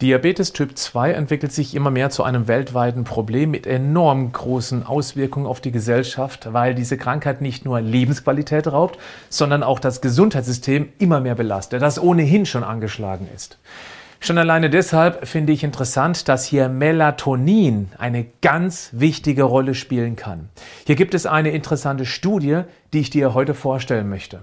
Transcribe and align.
Diabetes 0.00 0.52
Typ 0.52 0.78
2 0.78 1.10
entwickelt 1.10 1.50
sich 1.50 1.74
immer 1.74 1.90
mehr 1.90 2.08
zu 2.10 2.22
einem 2.22 2.46
weltweiten 2.46 3.02
Problem 3.02 3.50
mit 3.50 3.66
enorm 3.66 4.30
großen 4.30 4.86
Auswirkungen 4.86 5.46
auf 5.46 5.60
die 5.60 5.72
Gesellschaft, 5.72 6.52
weil 6.52 6.76
diese 6.76 6.96
Krankheit 6.96 7.40
nicht 7.40 7.64
nur 7.64 7.80
Lebensqualität 7.80 8.68
raubt, 8.68 8.96
sondern 9.28 9.64
auch 9.64 9.80
das 9.80 10.00
Gesundheitssystem 10.00 10.90
immer 11.00 11.18
mehr 11.18 11.34
belastet, 11.34 11.82
das 11.82 12.00
ohnehin 12.00 12.46
schon 12.46 12.62
angeschlagen 12.62 13.26
ist. 13.34 13.58
Schon 14.20 14.38
alleine 14.38 14.70
deshalb 14.70 15.26
finde 15.26 15.52
ich 15.52 15.64
interessant, 15.64 16.28
dass 16.28 16.44
hier 16.44 16.68
Melatonin 16.68 17.88
eine 17.98 18.24
ganz 18.40 18.90
wichtige 18.92 19.42
Rolle 19.42 19.74
spielen 19.74 20.14
kann. 20.14 20.48
Hier 20.86 20.94
gibt 20.94 21.14
es 21.14 21.26
eine 21.26 21.50
interessante 21.50 22.06
Studie, 22.06 22.60
die 22.92 23.00
ich 23.00 23.10
dir 23.10 23.34
heute 23.34 23.54
vorstellen 23.54 24.08
möchte. 24.08 24.42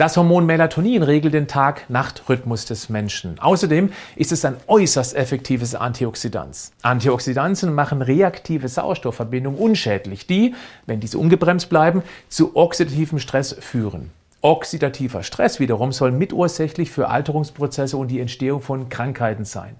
Das 0.00 0.16
Hormon 0.16 0.46
Melatonin 0.46 1.02
regelt 1.02 1.34
den 1.34 1.46
Tag-Nacht-Rhythmus 1.46 2.64
des 2.64 2.88
Menschen. 2.88 3.38
Außerdem 3.38 3.92
ist 4.16 4.32
es 4.32 4.46
ein 4.46 4.56
äußerst 4.66 5.14
effektives 5.14 5.74
Antioxidant. 5.74 6.70
Antioxidantien 6.80 7.74
machen 7.74 8.00
reaktive 8.00 8.66
Sauerstoffverbindungen 8.66 9.60
unschädlich, 9.60 10.26
die, 10.26 10.54
wenn 10.86 11.00
diese 11.00 11.18
ungebremst 11.18 11.68
bleiben, 11.68 12.02
zu 12.30 12.56
oxidativem 12.56 13.18
Stress 13.18 13.54
führen. 13.60 14.10
Oxidativer 14.40 15.22
Stress 15.22 15.60
wiederum 15.60 15.92
soll 15.92 16.12
mitursächlich 16.12 16.90
für 16.90 17.10
Alterungsprozesse 17.10 17.98
und 17.98 18.08
die 18.08 18.20
Entstehung 18.20 18.62
von 18.62 18.88
Krankheiten 18.88 19.44
sein. 19.44 19.76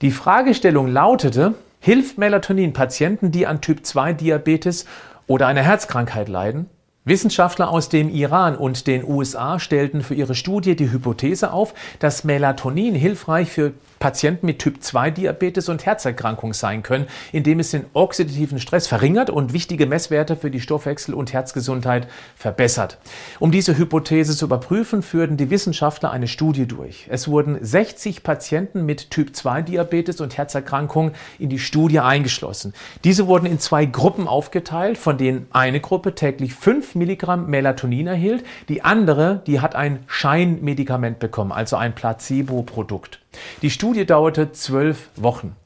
Die 0.00 0.12
Fragestellung 0.12 0.86
lautete, 0.86 1.56
hilft 1.78 2.16
Melatonin 2.16 2.72
Patienten, 2.72 3.32
die 3.32 3.46
an 3.46 3.60
Typ-2-Diabetes 3.60 4.86
oder 5.26 5.46
einer 5.46 5.60
Herzkrankheit 5.60 6.30
leiden? 6.30 6.70
Wissenschaftler 7.04 7.68
aus 7.68 7.88
dem 7.88 8.08
Iran 8.08 8.54
und 8.54 8.86
den 8.86 9.02
USA 9.02 9.58
stellten 9.58 10.02
für 10.02 10.14
ihre 10.14 10.36
Studie 10.36 10.76
die 10.76 10.92
Hypothese 10.92 11.52
auf, 11.52 11.74
dass 11.98 12.22
Melatonin 12.22 12.94
hilfreich 12.94 13.50
für 13.50 13.72
Patienten 13.98 14.46
mit 14.46 14.60
Typ-2-Diabetes 14.60 15.68
und 15.68 15.84
Herzerkrankung 15.84 16.54
sein 16.54 16.84
können, 16.84 17.06
indem 17.32 17.58
es 17.58 17.70
den 17.70 17.86
oxidativen 17.92 18.60
Stress 18.60 18.86
verringert 18.86 19.30
und 19.30 19.52
wichtige 19.52 19.86
Messwerte 19.86 20.36
für 20.36 20.50
die 20.50 20.60
Stoffwechsel- 20.60 21.14
und 21.14 21.32
Herzgesundheit 21.32 22.08
verbessert. 22.36 22.98
Um 23.40 23.50
diese 23.50 23.78
Hypothese 23.78 24.36
zu 24.36 24.44
überprüfen, 24.44 25.02
führten 25.02 25.36
die 25.36 25.50
Wissenschaftler 25.50 26.10
eine 26.10 26.28
Studie 26.28 26.66
durch. 26.66 27.06
Es 27.10 27.26
wurden 27.28 27.58
60 27.60 28.22
Patienten 28.24 28.84
mit 28.84 29.10
Typ-2-Diabetes 29.10 30.20
und 30.20 30.36
Herzerkrankung 30.36 31.12
in 31.40 31.48
die 31.48 31.60
Studie 31.60 32.00
eingeschlossen. 32.00 32.74
Diese 33.04 33.26
wurden 33.28 33.46
in 33.46 33.58
zwei 33.58 33.86
Gruppen 33.86 34.26
aufgeteilt, 34.26 34.98
von 34.98 35.16
denen 35.16 35.46
eine 35.50 35.80
Gruppe 35.80 36.16
täglich 36.16 36.54
5 36.92 36.94
Milligramm 36.96 37.46
Melatonin 37.46 38.06
erhielt, 38.06 38.44
die 38.68 38.82
andere, 38.82 39.42
die 39.46 39.60
hat 39.60 39.74
ein 39.74 40.00
Scheinmedikament 40.06 41.18
bekommen, 41.18 41.52
also 41.52 41.76
ein 41.76 41.94
Placebo-Produkt. 41.94 43.20
Die 43.62 43.70
Studie 43.70 44.04
dauerte 44.04 44.52
zwölf 44.52 45.08
Wochen. 45.16 45.56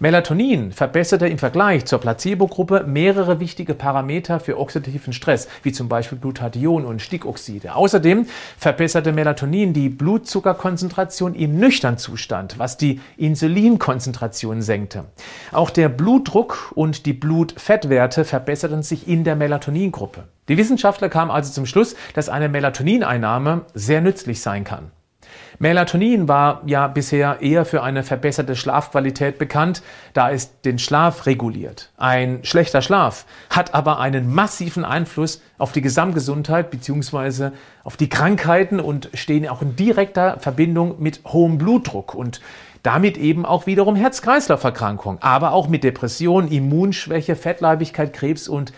Melatonin 0.00 0.72
verbesserte 0.72 1.28
im 1.28 1.36
Vergleich 1.36 1.84
zur 1.84 1.98
Placebo-Gruppe 1.98 2.84
mehrere 2.86 3.40
wichtige 3.40 3.74
Parameter 3.74 4.40
für 4.40 4.58
oxidativen 4.58 5.12
Stress, 5.12 5.48
wie 5.64 5.72
zum 5.72 5.88
Beispiel 5.88 6.18
Glutathion 6.18 6.86
und 6.86 7.02
Stickoxide. 7.02 7.74
Außerdem 7.74 8.26
verbesserte 8.56 9.12
Melatonin 9.12 9.74
die 9.74 9.90
Blutzuckerkonzentration 9.90 11.34
im 11.34 11.58
nüchternen 11.58 11.98
Zustand, 11.98 12.58
was 12.58 12.78
die 12.78 13.00
Insulinkonzentration 13.18 14.62
senkte. 14.62 15.04
Auch 15.52 15.68
der 15.68 15.90
Blutdruck 15.90 16.72
und 16.74 17.04
die 17.04 17.12
Blutfettwerte 17.12 18.24
verbesserten 18.24 18.82
sich 18.82 19.06
in 19.08 19.24
der 19.24 19.36
Melatonin-Gruppe. 19.36 20.24
Die 20.48 20.56
Wissenschaftler 20.56 21.08
kamen 21.08 21.30
also 21.30 21.52
zum 21.52 21.66
Schluss, 21.66 21.96
dass 22.14 22.28
eine 22.28 22.48
Melatonineinnahme 22.48 23.62
sehr 23.74 24.00
nützlich 24.00 24.40
sein 24.40 24.64
kann. 24.64 24.90
Melatonin 25.58 26.28
war 26.28 26.62
ja 26.66 26.86
bisher 26.86 27.38
eher 27.40 27.64
für 27.64 27.82
eine 27.82 28.02
verbesserte 28.02 28.56
Schlafqualität 28.56 29.38
bekannt, 29.38 29.82
da 30.12 30.30
es 30.30 30.60
den 30.60 30.78
Schlaf 30.78 31.26
reguliert. 31.26 31.90
Ein 31.96 32.40
schlechter 32.42 32.82
Schlaf 32.82 33.24
hat 33.48 33.74
aber 33.74 33.98
einen 33.98 34.32
massiven 34.32 34.84
Einfluss 34.84 35.40
auf 35.58 35.72
die 35.72 35.80
Gesamtgesundheit 35.80 36.70
bzw. 36.70 37.50
auf 37.84 37.96
die 37.96 38.08
Krankheiten 38.08 38.80
und 38.80 39.08
stehen 39.14 39.48
auch 39.48 39.62
in 39.62 39.76
direkter 39.76 40.38
Verbindung 40.40 40.96
mit 41.00 41.20
hohem 41.24 41.56
Blutdruck 41.58 42.14
und 42.14 42.40
damit 42.82 43.16
eben 43.16 43.46
auch 43.46 43.66
wiederum 43.66 43.96
Herz-Kreislauf-Erkrankungen, 43.96 45.20
aber 45.22 45.52
auch 45.52 45.68
mit 45.68 45.82
Depression, 45.82 46.48
Immunschwäche, 46.48 47.34
Fettleibigkeit, 47.34 48.12
Krebs 48.12 48.46
und 48.46 48.72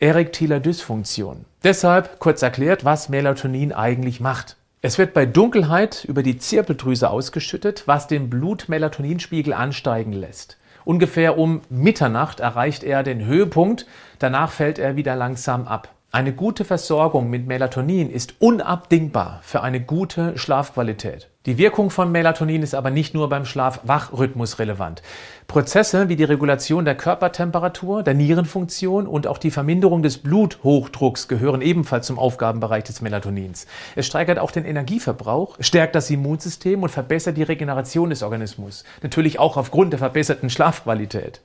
erektiler 0.00 0.60
Dysfunktion. 0.60 1.44
Deshalb 1.62 2.18
kurz 2.18 2.42
erklärt, 2.42 2.84
was 2.84 3.10
Melatonin 3.10 3.72
eigentlich 3.72 4.18
macht. 4.20 4.56
Es 4.80 4.96
wird 4.96 5.12
bei 5.12 5.26
Dunkelheit 5.26 6.06
über 6.06 6.22
die 6.22 6.38
Zirbeldrüse 6.38 7.10
ausgeschüttet, 7.10 7.82
was 7.86 8.08
den 8.08 8.30
Blut-Melatoninspiegel 8.30 9.52
ansteigen 9.52 10.14
lässt. 10.14 10.56
Ungefähr 10.86 11.36
um 11.36 11.60
Mitternacht 11.68 12.40
erreicht 12.40 12.82
er 12.82 13.02
den 13.02 13.26
Höhepunkt, 13.26 13.86
danach 14.18 14.50
fällt 14.50 14.78
er 14.78 14.96
wieder 14.96 15.16
langsam 15.16 15.68
ab. 15.68 15.94
Eine 16.12 16.32
gute 16.32 16.64
Versorgung 16.64 17.28
mit 17.28 17.46
Melatonin 17.46 18.10
ist 18.10 18.34
unabdingbar 18.40 19.40
für 19.42 19.60
eine 19.60 19.80
gute 19.80 20.36
Schlafqualität. 20.38 21.28
Die 21.46 21.56
Wirkung 21.56 21.88
von 21.88 22.12
Melatonin 22.12 22.62
ist 22.62 22.74
aber 22.74 22.90
nicht 22.90 23.14
nur 23.14 23.30
beim 23.30 23.46
Schlaf-Wach-Rhythmus 23.46 24.58
relevant. 24.58 25.00
Prozesse 25.46 26.10
wie 26.10 26.16
die 26.16 26.24
Regulation 26.24 26.84
der 26.84 26.94
Körpertemperatur, 26.94 28.02
der 28.02 28.12
Nierenfunktion 28.12 29.06
und 29.06 29.26
auch 29.26 29.38
die 29.38 29.50
Verminderung 29.50 30.02
des 30.02 30.18
Bluthochdrucks 30.18 31.28
gehören 31.28 31.62
ebenfalls 31.62 32.06
zum 32.06 32.18
Aufgabenbereich 32.18 32.84
des 32.84 33.00
Melatonins. 33.00 33.66
Es 33.96 34.06
steigert 34.06 34.38
auch 34.38 34.50
den 34.50 34.66
Energieverbrauch, 34.66 35.56
stärkt 35.60 35.94
das 35.94 36.10
Immunsystem 36.10 36.82
und 36.82 36.90
verbessert 36.90 37.38
die 37.38 37.42
Regeneration 37.42 38.10
des 38.10 38.22
Organismus. 38.22 38.84
Natürlich 39.02 39.38
auch 39.38 39.56
aufgrund 39.56 39.94
der 39.94 39.98
verbesserten 39.98 40.50
Schlafqualität. 40.50 41.40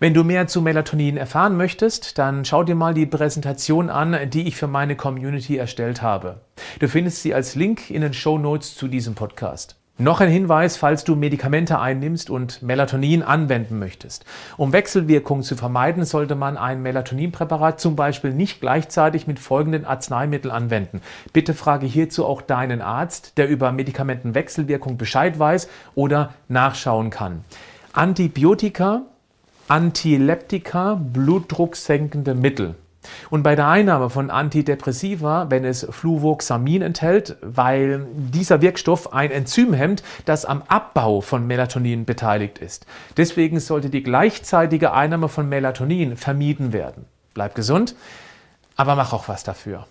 Wenn 0.00 0.12
du 0.12 0.22
mehr 0.22 0.48
zu 0.48 0.60
Melatonin 0.60 1.16
erfahren 1.16 1.56
möchtest, 1.56 2.18
dann 2.18 2.44
schau 2.44 2.62
dir 2.62 2.74
mal 2.74 2.92
die 2.92 3.06
Präsentation 3.06 3.88
an, 3.88 4.18
die 4.28 4.46
ich 4.46 4.56
für 4.56 4.66
meine 4.66 4.96
Community 4.96 5.56
erstellt 5.56 6.02
habe. 6.02 6.42
Du 6.78 6.88
findest 6.88 7.22
sie 7.22 7.34
als 7.34 7.54
Link 7.54 7.90
in 7.90 8.02
den 8.02 8.12
Show 8.12 8.38
Notes 8.38 8.76
zu 8.76 8.88
diesem 8.88 9.14
Podcast. 9.14 9.76
Noch 10.00 10.22
ein 10.22 10.30
Hinweis, 10.30 10.78
falls 10.78 11.04
du 11.04 11.14
Medikamente 11.14 11.78
einnimmst 11.78 12.30
und 12.30 12.62
Melatonin 12.62 13.22
anwenden 13.22 13.78
möchtest. 13.78 14.24
Um 14.56 14.72
Wechselwirkungen 14.72 15.42
zu 15.42 15.56
vermeiden, 15.56 16.06
sollte 16.06 16.36
man 16.36 16.56
ein 16.56 16.80
Melatoninpräparat 16.80 17.78
zum 17.78 17.96
Beispiel 17.96 18.32
nicht 18.32 18.62
gleichzeitig 18.62 19.26
mit 19.26 19.38
folgenden 19.38 19.84
Arzneimitteln 19.84 20.54
anwenden. 20.54 21.02
Bitte 21.34 21.52
frage 21.52 21.84
hierzu 21.84 22.24
auch 22.24 22.40
deinen 22.40 22.80
Arzt, 22.80 23.36
der 23.36 23.50
über 23.50 23.72
Medikamentenwechselwirkung 23.72 24.96
Bescheid 24.96 25.38
weiß 25.38 25.68
oder 25.94 26.32
nachschauen 26.48 27.10
kann. 27.10 27.44
Antibiotika, 27.92 29.02
Antileptika, 29.68 30.94
blutdrucksenkende 30.94 32.34
Mittel. 32.34 32.74
Und 33.30 33.42
bei 33.42 33.56
der 33.56 33.68
Einnahme 33.68 34.10
von 34.10 34.30
Antidepressiva, 34.30 35.46
wenn 35.48 35.64
es 35.64 35.86
Fluvoxamin 35.88 36.82
enthält, 36.82 37.36
weil 37.40 38.06
dieser 38.14 38.60
Wirkstoff 38.60 39.12
ein 39.12 39.30
Enzym 39.30 39.72
hemmt, 39.72 40.02
das 40.26 40.44
am 40.44 40.62
Abbau 40.68 41.20
von 41.20 41.46
Melatonin 41.46 42.04
beteiligt 42.04 42.58
ist. 42.58 42.86
Deswegen 43.16 43.58
sollte 43.60 43.90
die 43.90 44.02
gleichzeitige 44.02 44.92
Einnahme 44.92 45.28
von 45.28 45.48
Melatonin 45.48 46.16
vermieden 46.16 46.72
werden. 46.72 47.06
Bleib 47.32 47.54
gesund, 47.54 47.94
aber 48.76 48.96
mach 48.96 49.12
auch 49.12 49.28
was 49.28 49.44
dafür. 49.44 49.86